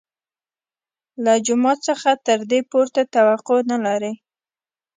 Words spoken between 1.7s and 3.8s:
څخه تر دې پورته توقع نه